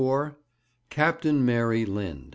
CAPTAIN 0.89 1.45
MARY 1.45 1.85
LIND. 1.85 2.29